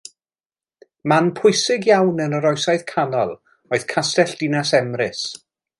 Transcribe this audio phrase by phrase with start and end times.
[1.13, 5.25] Man pwysig iawn yn yr Oesoedd Canol oedd Castell Dinas Emrys.